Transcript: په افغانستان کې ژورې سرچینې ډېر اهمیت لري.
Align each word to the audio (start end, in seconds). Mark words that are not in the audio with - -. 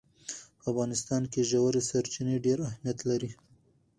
په 0.59 0.65
افغانستان 0.71 1.23
کې 1.31 1.47
ژورې 1.49 1.81
سرچینې 1.89 2.35
ډېر 2.45 2.57
اهمیت 2.67 2.99
لري. 3.09 3.31